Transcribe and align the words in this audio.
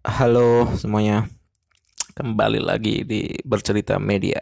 Halo 0.00 0.64
semuanya, 0.80 1.28
kembali 2.16 2.56
lagi 2.56 3.04
di 3.04 3.36
bercerita 3.44 4.00
media. 4.00 4.40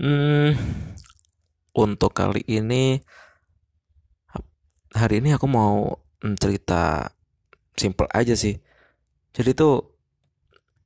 Hmm, 0.00 0.56
untuk 1.76 2.16
kali 2.16 2.40
ini, 2.48 2.96
hari 4.88 5.20
ini 5.20 5.36
aku 5.36 5.44
mau 5.44 6.00
cerita 6.16 7.12
simple 7.76 8.08
aja 8.08 8.32
sih. 8.32 8.56
Jadi 9.36 9.52
tuh 9.52 9.84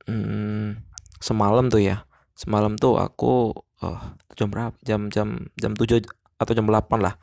hmm, 0.03 0.83
semalam 1.23 1.71
tuh 1.71 1.79
ya, 1.79 2.03
semalam 2.35 2.75
tuh 2.75 2.99
aku 2.99 3.55
oh, 3.79 3.99
jam 4.35 4.51
berapa? 4.51 4.75
Jam 4.83 5.07
jam 5.07 5.47
jam 5.55 5.71
7 5.71 6.03
atau 6.35 6.51
jam 6.51 6.67
8 6.67 6.99
lah. 6.99 7.15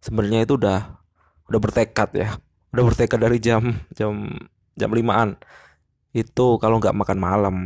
Sebenarnya 0.00 0.48
itu 0.48 0.56
udah 0.56 0.96
udah 1.52 1.60
bertekad 1.60 2.08
ya, 2.16 2.40
udah 2.72 2.84
bertekad 2.88 3.20
dari 3.20 3.36
jam 3.36 3.84
jam 3.92 4.32
jam 4.76 4.90
limaan. 4.92 5.38
Itu 6.10 6.58
kalau 6.58 6.82
nggak 6.82 6.96
makan 6.96 7.18
malam. 7.18 7.56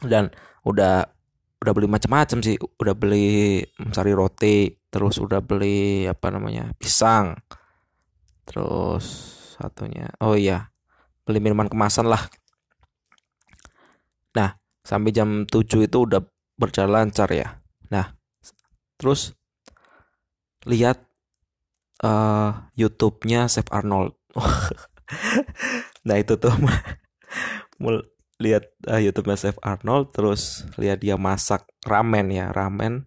Dan 0.00 0.30
udah 0.62 1.08
udah 1.58 1.72
beli 1.74 1.88
macam-macam 1.90 2.38
sih. 2.44 2.56
Udah 2.58 2.94
beli 2.94 3.64
sari 3.92 4.12
roti 4.14 4.70
terus 4.88 5.20
udah 5.20 5.44
beli 5.44 6.08
apa 6.08 6.32
namanya 6.32 6.72
pisang. 6.80 7.36
Terus 8.48 9.04
satunya 9.58 10.08
oh 10.22 10.38
iya 10.38 10.70
beli 11.26 11.42
minuman 11.42 11.68
kemasan 11.68 12.08
lah. 12.08 12.22
Nah 14.32 14.56
sampai 14.86 15.12
jam 15.12 15.44
7 15.44 15.84
itu 15.84 15.98
udah 16.08 16.24
berjalan 16.56 17.04
lancar 17.04 17.28
ya. 17.34 17.60
Nah 17.92 18.16
terus 18.96 19.36
lihat 20.66 21.04
uh, 22.02 22.70
YouTube-nya 22.74 23.46
Chef 23.46 23.68
Arnold 23.70 24.14
nah 26.08 26.16
itu 26.16 26.40
tuh 26.40 26.50
lihat 28.38 28.70
uh, 28.86 29.02
YouTube 29.02 29.34
Chef 29.34 29.58
Arnold 29.60 30.14
terus 30.14 30.62
lihat 30.78 31.02
dia 31.02 31.18
masak 31.18 31.66
ramen 31.84 32.30
ya 32.30 32.54
ramen. 32.54 33.04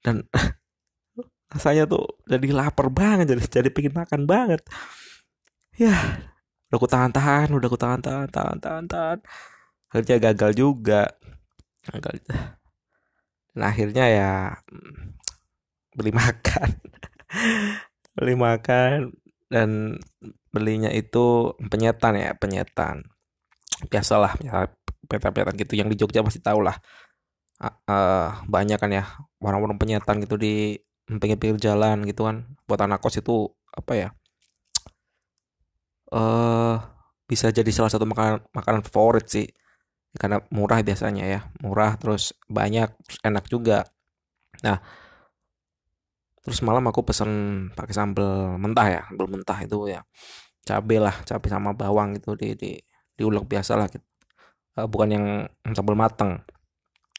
Dan 0.00 0.24
rasanya 1.52 1.86
tuh 1.86 2.06
jadi 2.26 2.50
lapar 2.54 2.90
banget 2.90 3.34
jadi 3.34 3.42
jadi 3.60 3.68
pengen 3.74 3.94
makan 3.94 4.24
banget. 4.24 4.62
Ya 5.74 5.94
udah 6.70 6.78
aku 6.80 6.90
tahan-tahan 6.90 7.54
udah 7.54 7.68
aku 7.70 7.78
tahan-tahan 7.78 8.26
tahan-tahan 8.30 8.84
tahan 8.90 9.18
akhirnya 9.90 10.16
gagal 10.30 10.50
juga. 10.54 11.02
Gagal. 11.86 12.22
Dan 13.54 13.62
akhirnya 13.62 14.04
ya 14.10 14.32
beli 15.94 16.10
makan. 16.10 16.70
Beli 18.14 18.38
makan 18.38 19.10
dan 19.50 19.98
belinya 20.54 20.90
itu 20.94 21.50
penyetan 21.58 22.14
ya 22.14 22.30
penyetan. 22.38 23.02
Biasalah 23.90 24.38
ya 24.38 24.70
penyetan-penyetan 25.10 25.54
gitu. 25.58 25.72
Yang 25.74 25.88
di 25.92 25.96
Jogja 25.98 26.22
pasti 26.22 26.38
tahu 26.38 26.62
lah 26.62 26.78
uh, 27.90 28.28
banyak 28.46 28.78
kan 28.78 28.90
ya 28.94 29.04
warung-warung 29.42 29.76
penyetan 29.82 30.22
gitu 30.22 30.38
di 30.38 30.78
pinggir-pinggir 31.10 31.58
jalan 31.58 32.06
gitu 32.06 32.30
kan. 32.30 32.46
Buat 32.70 32.86
anak 32.86 33.02
kos 33.02 33.18
itu 33.18 33.50
apa 33.74 33.92
ya 33.98 34.08
eh 36.14 36.20
uh, 36.22 36.78
bisa 37.26 37.50
jadi 37.50 37.66
salah 37.74 37.90
satu 37.90 38.06
makanan 38.06 38.46
makanan 38.54 38.82
favorit 38.86 39.26
sih. 39.26 39.50
Karena 40.14 40.38
murah 40.54 40.78
biasanya 40.86 41.24
ya 41.26 41.40
murah 41.58 41.98
terus 41.98 42.38
banyak 42.46 42.86
terus 43.02 43.18
enak 43.26 43.44
juga. 43.50 43.82
Nah 44.62 44.78
terus 46.44 46.60
malam 46.60 46.84
aku 46.92 47.00
pesen 47.00 47.30
pakai 47.72 47.94
sambal 47.96 48.60
mentah 48.60 48.86
ya 48.86 49.00
sambal 49.08 49.26
mentah 49.32 49.58
itu 49.64 49.88
ya 49.88 50.04
cabai 50.64 51.00
lah 51.00 51.16
cabai 51.24 51.48
sama 51.48 51.72
bawang 51.72 52.20
itu 52.20 52.36
di 52.36 52.52
di 52.52 52.70
diulek 53.14 53.46
biasa 53.46 53.78
lah 53.78 53.86
gitu. 53.88 54.04
Uh, 54.74 54.90
bukan 54.90 55.08
yang 55.14 55.26
sambal 55.72 55.94
mateng 55.94 56.42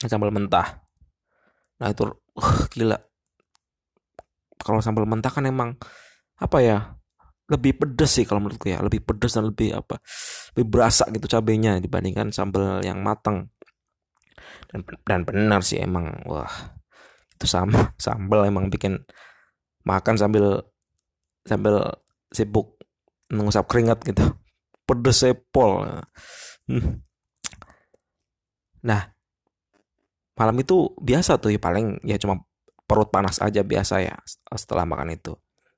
sambal 0.03 0.29
mentah. 0.29 0.83
Nah 1.79 1.87
itu 1.89 2.03
uh, 2.11 2.57
gila. 2.75 2.99
Kalau 4.59 4.81
sambal 4.81 5.07
mentah 5.07 5.31
kan 5.31 5.45
emang 5.47 5.77
apa 6.35 6.57
ya 6.59 6.77
lebih 7.45 7.77
pedes 7.77 8.17
sih 8.17 8.25
kalau 8.25 8.41
menurutku 8.41 8.73
ya 8.73 8.81
lebih 8.81 9.05
pedes 9.05 9.37
dan 9.37 9.45
lebih 9.53 9.77
apa 9.77 10.01
lebih 10.57 10.65
berasa 10.65 11.05
gitu 11.13 11.29
cabenya 11.29 11.77
dibandingkan 11.77 12.33
sambal 12.33 12.81
yang 12.83 12.99
mateng. 12.99 13.49
Dan 14.69 14.83
dan 15.05 15.21
benar 15.23 15.61
sih 15.63 15.79
emang 15.79 16.11
wah 16.27 16.51
itu 17.35 17.45
sama 17.45 17.91
sambal 18.03 18.47
emang 18.47 18.71
bikin 18.71 19.03
makan 19.85 20.15
sambil 20.17 20.63
sambil 21.45 21.83
sibuk 22.33 22.79
mengusap 23.29 23.67
keringat 23.69 24.01
gitu. 24.07 24.23
Pedes 24.85 25.21
sepol. 25.21 25.85
Hmm. 26.65 27.01
nah 28.85 29.13
malam 30.37 30.57
itu 30.61 30.93
biasa 31.01 31.41
tuh 31.41 31.53
ya 31.53 31.61
paling 31.61 32.01
ya 32.05 32.17
cuma 32.21 32.41
perut 32.85 33.09
panas 33.09 33.41
aja 33.41 33.65
biasa 33.65 34.01
ya 34.01 34.15
setelah 34.53 34.85
makan 34.85 35.13
itu. 35.13 35.33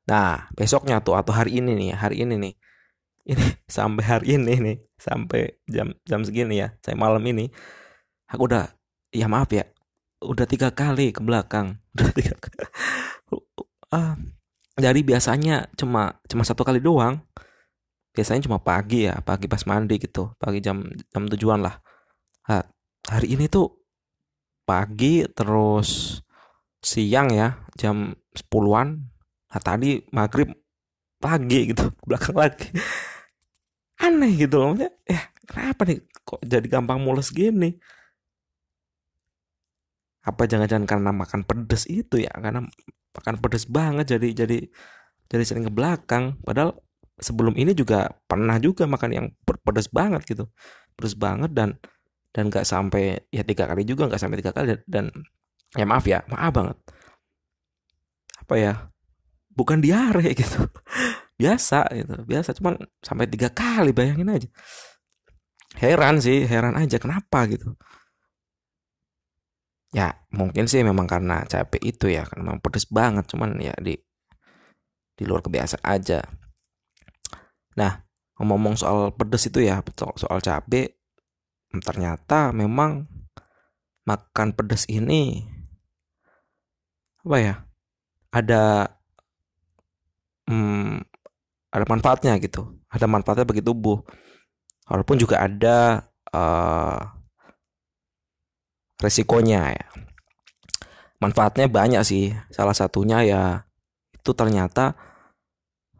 Nah 0.07 0.47
besoknya 0.55 0.99
tuh 0.99 1.15
atau 1.15 1.35
hari 1.35 1.59
ini 1.59 1.75
nih 1.75 1.95
hari 1.95 2.23
ini 2.23 2.35
nih 2.39 2.53
ini 3.31 3.47
sampai 3.67 4.03
hari 4.03 4.27
ini 4.39 4.53
nih 4.59 4.77
sampai 4.95 5.59
jam 5.67 5.91
jam 6.07 6.23
segini 6.23 6.63
ya 6.63 6.71
saya 6.79 6.95
malam 6.95 7.23
ini 7.27 7.51
aku 8.31 8.47
udah 8.47 8.71
ya 9.11 9.27
maaf 9.27 9.51
ya 9.51 9.67
udah 10.21 10.45
tiga 10.49 10.73
kali 10.73 11.13
ke 11.13 11.21
belakang. 11.21 11.77
Udah 11.97 12.11
tiga 12.13 12.33
kali. 12.37 12.57
ah 13.87 14.19
dari 14.77 15.01
biasanya 15.01 15.71
cuma 15.77 16.17
cuma 16.29 16.43
satu 16.45 16.61
kali 16.65 16.81
doang. 16.81 17.21
Biasanya 18.13 18.49
cuma 18.49 18.57
pagi 18.57 19.05
ya 19.05 19.21
pagi 19.21 19.45
pas 19.45 19.61
mandi 19.69 20.01
gitu. 20.01 20.33
Pagi 20.41 20.61
jam 20.61 20.81
jam 21.13 21.29
tujuan 21.29 21.61
lah. 21.61 21.77
Nah, 22.49 22.65
hari 23.09 23.37
ini 23.37 23.45
tuh 23.49 23.69
pagi 24.65 25.23
terus 25.31 26.21
siang 26.81 27.29
ya 27.33 27.61
jam 27.77 28.13
sepuluhan. 28.33 29.05
Nah 29.53 29.61
tadi 29.61 30.01
maghrib 30.13 30.49
pagi 31.21 31.73
gitu 31.73 31.93
belakang 32.05 32.37
lagi. 32.37 32.69
Aneh 33.97 34.33
gitu 34.37 34.61
loh 34.61 34.77
eh 35.09 35.33
kenapa 35.49 35.87
nih 35.89 36.05
kok 36.21 36.37
jadi 36.45 36.67
gampang 36.69 37.01
mules 37.01 37.33
gini 37.33 37.81
apa 40.27 40.43
jangan-jangan 40.43 40.83
karena 40.83 41.11
makan 41.15 41.41
pedes 41.47 41.87
itu 41.87 42.19
ya? 42.19 42.31
Karena 42.35 42.67
makan 43.15 43.35
pedes 43.39 43.63
banget 43.71 44.19
jadi 44.19 44.43
jadi 44.43 44.57
jadi 45.31 45.43
sering 45.47 45.63
ke 45.63 45.71
belakang. 45.71 46.35
Padahal 46.43 46.75
sebelum 47.15 47.55
ini 47.55 47.71
juga 47.71 48.11
pernah 48.27 48.59
juga 48.59 48.83
makan 48.83 49.09
yang 49.15 49.27
pedes 49.47 49.87
banget 49.87 50.27
gitu. 50.27 50.51
Pedes 50.99 51.15
banget 51.15 51.55
dan 51.55 51.79
dan 52.35 52.51
nggak 52.51 52.67
sampai 52.67 53.23
ya 53.31 53.47
tiga 53.47 53.71
kali 53.71 53.87
juga 53.87 54.11
nggak 54.11 54.19
sampai 54.19 54.37
tiga 54.43 54.51
kali. 54.51 54.75
Dan, 54.83 55.07
ya 55.79 55.87
maaf 55.87 56.03
ya 56.03 56.19
maaf 56.27 56.51
banget. 56.51 56.77
Apa 58.43 58.55
ya? 58.59 58.73
Bukan 59.55 59.79
diare 59.79 60.35
gitu. 60.43 60.67
Biasa 61.39 61.87
gitu 61.95 62.13
biasa. 62.27 62.51
Cuman 62.59 62.75
sampai 62.99 63.31
tiga 63.31 63.47
kali 63.47 63.95
bayangin 63.95 64.27
aja. 64.27 64.49
Heran 65.79 66.19
sih 66.19 66.43
heran 66.43 66.75
aja 66.75 66.99
kenapa 66.99 67.47
gitu 67.47 67.77
ya 69.97 70.13
mungkin 70.29 70.69
sih 70.69 70.85
memang 70.85 71.09
karena 71.09 71.41
capek 71.49 71.81
itu 71.81 72.05
ya 72.13 72.21
karena 72.29 72.53
memang 72.53 72.61
pedes 72.61 72.85
banget 72.85 73.25
cuman 73.33 73.57
ya 73.57 73.73
di 73.81 73.97
di 75.17 75.23
luar 75.25 75.41
kebiasaan 75.41 75.81
aja. 75.81 76.21
Nah 77.73 78.05
ngomong-ngomong 78.37 78.77
soal 78.77 79.09
pedes 79.17 79.49
itu 79.49 79.65
ya 79.65 79.81
soal, 79.97 80.13
soal 80.21 80.37
cabai 80.45 80.93
ternyata 81.81 82.53
memang 82.53 83.09
makan 84.05 84.53
pedes 84.53 84.85
ini 84.85 85.41
apa 87.25 87.37
ya 87.41 87.55
ada 88.29 88.93
hmm, 90.45 91.01
ada 91.73 91.85
manfaatnya 91.89 92.37
gitu 92.37 92.77
ada 92.91 93.05
manfaatnya 93.09 93.45
bagi 93.47 93.63
tubuh. 93.63 93.99
Walaupun 94.87 95.19
juga 95.19 95.43
ada 95.43 96.07
uh, 96.31 97.16
resikonya 99.01 99.73
ya. 99.73 99.87
Manfaatnya 101.17 101.69
banyak 101.69 102.01
sih. 102.05 102.33
Salah 102.53 102.73
satunya 102.73 103.25
ya 103.25 103.41
itu 104.13 104.31
ternyata 104.33 104.97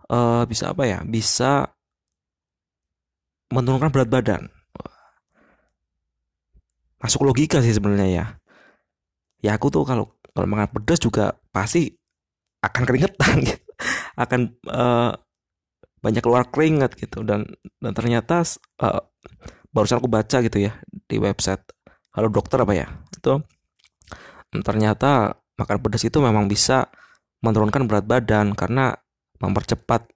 uh, 0.09 0.43
bisa 0.45 0.73
apa 0.73 0.83
ya? 0.85 0.99
Bisa 1.05 1.65
menurunkan 3.53 3.89
berat 3.93 4.09
badan. 4.09 4.43
Masuk 6.97 7.23
logika 7.23 7.61
sih 7.61 7.73
sebenarnya 7.73 8.09
ya. 8.09 8.25
Ya 9.41 9.51
aku 9.53 9.69
tuh 9.69 9.85
kalau 9.85 10.17
kalau 10.33 10.49
makan 10.49 10.69
pedas 10.69 11.01
juga 11.01 11.37
pasti 11.53 11.93
akan 12.65 12.83
keringetan 12.83 13.35
gitu. 13.45 13.61
Akan 14.17 14.57
uh, 14.65 15.13
banyak 16.01 16.25
keluar 16.25 16.49
keringat 16.49 16.97
gitu 16.97 17.21
dan 17.21 17.45
dan 17.77 17.93
ternyata 17.93 18.41
uh, 18.81 19.05
barusan 19.69 20.01
aku 20.01 20.09
baca 20.09 20.41
gitu 20.41 20.57
ya 20.57 20.73
di 21.05 21.21
website 21.21 21.61
kalau 22.17 22.33
dokter 22.33 22.57
apa 22.65 22.73
ya 22.73 22.89
itu 23.13 23.37
ternyata 24.65 25.37
makan 25.53 25.77
pedas 25.85 26.01
itu 26.01 26.17
memang 26.17 26.49
bisa 26.49 26.89
menurunkan 27.45 27.85
berat 27.85 28.09
badan 28.09 28.57
karena 28.57 28.97
mempercepat 29.37 30.09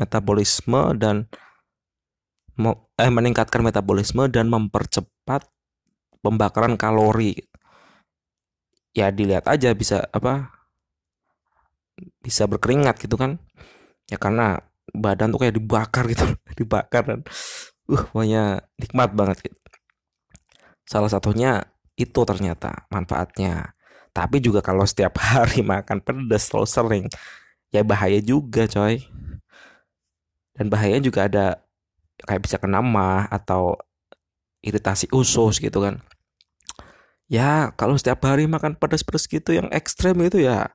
metabolisme 0.00 0.96
dan 0.96 1.28
eh, 2.96 3.12
meningkatkan 3.12 3.60
metabolisme 3.60 4.24
dan 4.32 4.48
mempercepat 4.48 5.44
pembakaran 6.24 6.80
kalori. 6.80 7.36
Ya 8.96 9.10
dilihat 9.12 9.44
aja 9.50 9.74
bisa 9.76 10.06
apa 10.14 10.54
bisa 12.24 12.48
berkeringat 12.48 12.98
gitu 13.04 13.14
kan 13.14 13.38
ya 14.10 14.18
karena 14.18 14.58
badan 14.90 15.30
tuh 15.30 15.46
kayak 15.46 15.54
dibakar 15.58 16.06
gitu 16.10 16.26
dibakar 16.58 17.02
dan 17.06 17.20
uh 17.90 18.02
pokoknya 18.10 18.64
nikmat 18.80 19.10
banget 19.12 19.50
gitu. 19.50 19.63
Salah 20.84 21.10
satunya 21.10 21.64
itu 21.96 22.20
ternyata 22.24 22.86
manfaatnya. 22.92 23.74
Tapi 24.14 24.38
juga 24.38 24.62
kalau 24.62 24.86
setiap 24.86 25.18
hari 25.34 25.60
makan 25.64 26.00
pedas 26.04 26.48
terlalu 26.48 26.68
sering 26.68 27.04
ya 27.74 27.82
bahaya 27.82 28.20
juga 28.22 28.68
coy. 28.70 29.02
Dan 30.54 30.70
bahayanya 30.70 31.02
juga 31.02 31.26
ada 31.26 31.46
kayak 32.22 32.46
bisa 32.46 32.56
kena 32.62 32.78
mah 32.78 33.26
atau 33.26 33.74
iritasi 34.62 35.10
usus 35.10 35.58
gitu 35.58 35.82
kan. 35.82 35.98
Ya 37.26 37.74
kalau 37.74 37.98
setiap 37.98 38.22
hari 38.22 38.46
makan 38.46 38.78
pedas-pedas 38.78 39.26
gitu 39.26 39.50
yang 39.56 39.66
ekstrem 39.74 40.14
itu 40.22 40.44
ya 40.46 40.70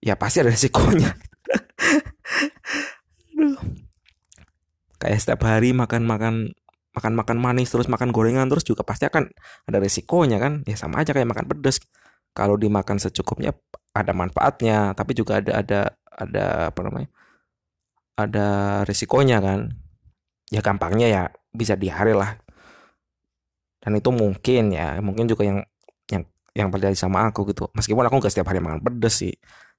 ya 0.00 0.16
pasti 0.16 0.40
ada 0.40 0.50
resikonya. 0.50 1.12
Kayak 5.02 5.18
setiap 5.18 5.42
hari 5.42 5.74
makan 5.74 6.06
makan 6.92 7.16
makan 7.16 7.36
makan 7.36 7.36
manis 7.40 7.72
terus 7.72 7.88
makan 7.88 8.12
gorengan 8.12 8.46
terus 8.52 8.64
juga 8.68 8.84
pasti 8.84 9.08
akan 9.08 9.32
ada 9.68 9.78
resikonya 9.80 10.36
kan? 10.36 10.60
Ya 10.68 10.76
sama 10.76 11.00
aja 11.00 11.16
kayak 11.16 11.28
makan 11.28 11.48
pedas 11.48 11.80
kalau 12.36 12.56
dimakan 12.60 13.00
secukupnya 13.00 13.56
ada 13.92 14.12
manfaatnya 14.16 14.92
tapi 14.96 15.12
juga 15.16 15.40
ada 15.40 15.60
ada 15.60 15.80
ada 16.12 16.44
apa 16.72 16.80
namanya 16.84 17.08
ada 18.16 18.48
resikonya 18.84 19.40
kan? 19.40 19.72
Ya 20.52 20.60
gampangnya 20.60 21.08
ya 21.08 21.22
bisa 21.52 21.76
diare 21.80 22.12
lah. 22.12 22.36
Dan 23.82 23.98
itu 23.98 24.12
mungkin 24.12 24.76
ya 24.76 25.00
mungkin 25.00 25.26
juga 25.26 25.48
yang 25.48 25.64
yang 26.12 26.22
yang 26.52 26.68
terjadi 26.68 26.96
sama 26.96 27.32
aku 27.32 27.48
gitu. 27.48 27.72
Meskipun 27.72 28.04
aku 28.04 28.20
gak 28.20 28.32
setiap 28.36 28.52
hari 28.52 28.60
makan 28.60 28.84
pedas 28.84 29.16
sih. 29.24 29.32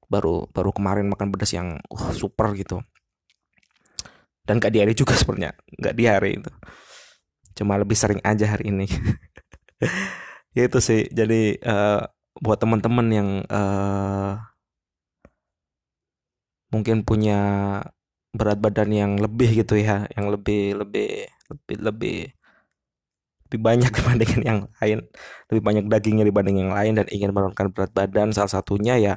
Baru 0.09 0.49
baru 0.49 0.73
kemarin 0.73 1.07
makan 1.07 1.29
pedas 1.29 1.53
yang 1.53 1.77
uh, 1.93 2.11
super 2.11 2.57
gitu. 2.57 2.81
Dan 4.43 4.57
gak 4.59 4.73
diare 4.73 4.91
juga 4.97 5.13
sebenarnya 5.15 5.55
gak 5.79 5.95
diare 5.95 6.29
itu 6.35 6.51
cuma 7.57 7.77
lebih 7.79 7.97
sering 7.97 8.21
aja 8.25 8.45
hari 8.53 8.69
ini. 8.73 8.87
Ya 10.53 10.69
itu 10.69 10.77
sih. 10.85 11.09
Jadi 11.09 11.57
uh, 11.65 12.05
buat 12.37 12.61
teman-teman 12.61 13.07
yang 13.09 13.29
uh, 13.49 14.37
mungkin 16.73 17.05
punya 17.05 17.41
berat 18.33 18.57
badan 18.57 18.89
yang 18.89 19.11
lebih 19.21 19.61
gitu 19.61 19.77
ya 19.77 20.09
yang 20.17 20.33
lebih 20.33 20.73
lebih 20.81 21.29
lebih 21.53 21.77
lebih 21.85 22.17
lebih 23.45 23.59
banyak 23.61 23.91
dibandingin 24.01 24.41
yang 24.41 24.59
lain 24.81 25.05
lebih 25.53 25.61
banyak 25.61 25.85
dagingnya 25.85 26.25
dibanding 26.25 26.57
yang 26.65 26.73
lain 26.73 26.97
dan 26.97 27.05
ingin 27.13 27.29
menurunkan 27.29 27.69
berat 27.69 27.93
badan 27.93 28.33
salah 28.33 28.49
satunya 28.49 28.97
ya 28.97 29.13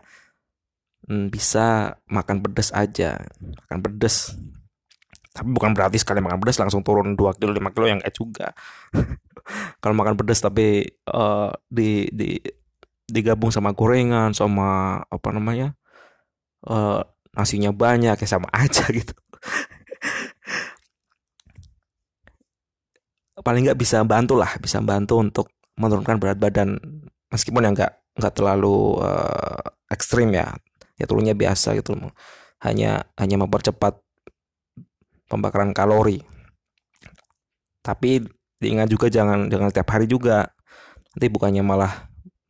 hmm, 1.09 1.33
bisa 1.33 1.97
makan 2.12 2.44
pedas 2.44 2.69
aja 2.77 3.25
makan 3.41 3.79
pedas 3.81 4.37
tapi 5.37 5.53
bukan 5.53 5.77
berarti 5.77 6.00
sekali 6.00 6.25
makan 6.25 6.41
pedas 6.41 6.56
langsung 6.56 6.81
turun 6.81 7.12
2 7.12 7.37
kilo 7.37 7.53
5 7.53 7.75
kilo 7.77 7.87
yang 7.93 8.00
kayak 8.00 8.17
juga. 8.17 8.47
Kalau 9.85 9.93
makan 9.93 10.17
pedas 10.17 10.41
tapi 10.41 10.88
uh, 11.12 11.53
di 11.69 12.09
di 12.09 12.41
digabung 13.06 13.53
sama 13.53 13.77
gorengan 13.77 14.33
sama 14.35 14.99
apa 15.06 15.29
namanya 15.31 15.77
uh, 16.67 17.05
nasinya 17.37 17.71
banyak 17.71 18.17
ya 18.17 18.29
sama 18.29 18.49
aja 18.65 18.88
gitu. 18.88 19.12
Paling 23.44 23.69
nggak 23.69 23.79
bisa 23.79 24.00
bantu 24.09 24.41
lah 24.41 24.56
bisa 24.56 24.81
bantu 24.81 25.21
untuk 25.21 25.53
menurunkan 25.77 26.17
berat 26.17 26.41
badan. 26.41 26.81
Meskipun 27.29 27.69
yang 27.69 27.77
nggak 27.77 27.93
nggak 28.17 28.33
terlalu 28.33 29.05
uh, 29.05 29.61
ekstrim 29.93 30.33
ya 30.33 30.56
ya 30.97 31.05
turunnya 31.05 31.37
biasa 31.37 31.77
gitu 31.77 31.93
hanya 32.65 33.05
hanya 33.21 33.37
mempercepat 33.44 34.00
pembakaran 35.26 35.75
kalori. 35.75 36.23
Tapi 37.82 38.23
diingat 38.58 38.88
juga 38.90 39.06
jangan 39.06 39.46
jangan 39.46 39.69
setiap 39.70 39.88
hari 39.94 40.06
juga. 40.11 40.50
Nanti 41.14 41.26
bukannya 41.31 41.62
malah 41.62 41.93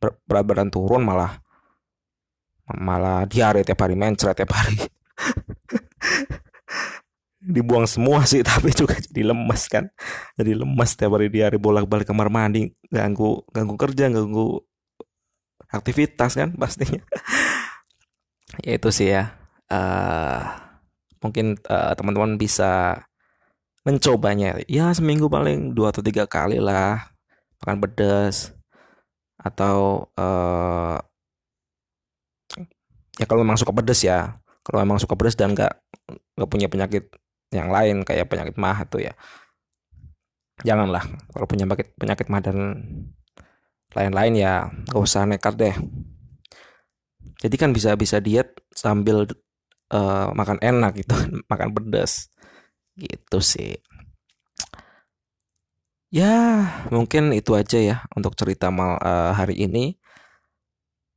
berat 0.01 0.45
badan 0.45 0.69
turun 0.69 1.01
malah 1.01 1.41
malah 2.77 3.23
diare 3.25 3.63
tiap 3.63 3.79
hari 3.81 3.95
mencret 3.95 4.35
tiap 4.37 4.51
hari. 4.53 4.77
Dibuang 7.47 7.87
semua 7.87 8.27
sih 8.27 8.43
tapi 8.43 8.73
juga 8.75 8.97
jadi 8.99 9.31
lemas 9.31 9.71
kan. 9.71 9.87
Jadi 10.35 10.51
lemas 10.57 10.97
tiap 10.99 11.15
hari 11.15 11.31
diare 11.31 11.55
bolak-balik 11.55 12.09
kamar 12.09 12.27
mandi. 12.27 12.73
Ganggu 12.91 13.45
ganggu 13.53 13.75
kerja 13.79 14.11
ganggu 14.11 14.61
aktivitas 15.71 16.35
kan 16.37 16.53
pastinya. 16.55 17.01
Ya 18.63 18.79
itu 18.79 18.89
sih 18.95 19.11
ya. 19.11 19.35
Uh, 19.67 20.66
mungkin 21.23 21.57
uh, 21.69 21.93
teman-teman 21.97 22.35
bisa 22.39 23.03
mencobanya. 23.87 24.59
Ya 24.67 24.91
seminggu 24.91 25.31
paling 25.31 25.71
dua 25.73 25.95
atau 25.95 26.03
tiga 26.03 26.27
kali 26.27 26.59
lah 26.59 27.07
makan 27.63 27.77
pedas 27.81 28.53
atau 29.39 30.05
uh, 30.17 30.97
ya 33.17 33.25
kalau 33.25 33.41
memang 33.45 33.57
suka 33.59 33.73
pedas 33.73 34.01
ya. 34.03 34.37
Kalau 34.65 34.83
memang 34.83 34.99
suka 34.99 35.15
pedas 35.15 35.39
dan 35.39 35.55
nggak 35.55 35.73
nggak 36.35 36.49
punya 36.51 36.67
penyakit 36.67 37.07
yang 37.55 37.71
lain 37.71 38.03
kayak 38.03 38.27
penyakit 38.27 38.55
mah 38.59 38.83
tuh 38.85 39.07
ya. 39.07 39.13
Janganlah. 40.65 41.05
Kalau 41.31 41.45
punya 41.47 41.63
penyakit 41.63 41.95
penyakit 41.95 42.27
mah 42.27 42.41
dan 42.43 42.57
lain-lain 43.95 44.33
ya 44.35 44.53
gak 44.91 45.01
usah 45.01 45.23
nekat 45.23 45.55
deh. 45.55 45.75
Jadi 47.37 47.55
kan 47.55 47.69
bisa 47.71 47.93
bisa 47.93 48.17
diet 48.17 48.57
sambil 48.73 49.29
uh, 49.91 50.31
makan 50.35 50.57
enak 50.59 51.03
gitu 51.03 51.15
makan 51.51 51.69
pedas. 51.75 52.31
Gitu 52.97 53.39
sih. 53.43 53.77
Ya 56.07 56.63
mungkin 56.87 57.35
itu 57.35 57.51
aja 57.51 57.77
ya 57.83 57.95
untuk 58.15 58.33
cerita 58.39 58.71
mal 58.71 58.95
uh, 59.03 59.35
hari 59.35 59.59
ini. 59.59 59.99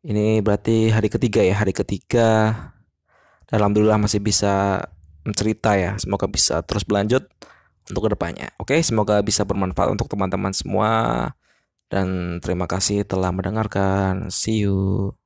Ini 0.01 0.41
berarti 0.41 0.91
hari 0.91 1.07
ketiga 1.13 1.45
ya 1.45 1.55
hari 1.61 1.71
ketiga. 1.77 2.29
Alhamdulillah 3.51 3.99
masih 3.99 4.23
bisa 4.23 4.83
mencerita 5.27 5.77
ya 5.77 5.99
semoga 6.01 6.27
bisa 6.31 6.63
terus 6.65 6.83
berlanjut 6.87 7.29
untuk 7.91 8.09
ke 8.09 8.11
depannya. 8.15 8.49
Oke 8.59 8.81
semoga 8.83 9.21
bisa 9.23 9.47
bermanfaat 9.47 9.95
untuk 9.95 10.11
teman-teman 10.11 10.55
semua. 10.55 10.91
Dan 11.91 12.39
terima 12.39 12.71
kasih 12.71 13.03
telah 13.03 13.35
mendengarkan. 13.35 14.31
See 14.31 14.63
you 14.63 15.20